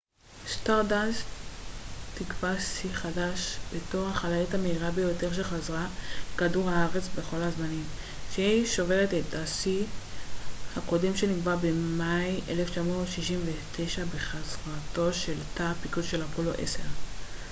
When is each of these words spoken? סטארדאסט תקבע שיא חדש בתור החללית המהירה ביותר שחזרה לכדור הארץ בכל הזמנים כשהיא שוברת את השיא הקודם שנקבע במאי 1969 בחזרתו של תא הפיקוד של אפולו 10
סטארדאסט 0.53 1.25
תקבע 2.15 2.53
שיא 2.59 2.93
חדש 2.93 3.57
בתור 3.73 4.07
החללית 4.07 4.53
המהירה 4.53 4.91
ביותר 4.91 5.33
שחזרה 5.33 5.87
לכדור 6.33 6.69
הארץ 6.69 7.07
בכל 7.15 7.35
הזמנים 7.37 7.83
כשהיא 8.31 8.65
שוברת 8.67 9.09
את 9.13 9.33
השיא 9.33 9.85
הקודם 10.77 11.17
שנקבע 11.17 11.55
במאי 11.55 12.41
1969 12.49 14.05
בחזרתו 14.05 15.13
של 15.13 15.37
תא 15.53 15.63
הפיקוד 15.63 16.03
של 16.03 16.23
אפולו 16.23 16.51
10 16.59 16.79